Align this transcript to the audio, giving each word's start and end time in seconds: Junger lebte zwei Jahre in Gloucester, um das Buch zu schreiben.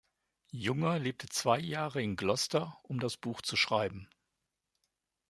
Junger 0.55 0.97
lebte 0.97 1.29
zwei 1.29 1.59
Jahre 1.59 2.01
in 2.01 2.15
Gloucester, 2.15 2.75
um 2.81 2.99
das 2.99 3.17
Buch 3.17 3.43
zu 3.43 3.55
schreiben. 3.55 4.09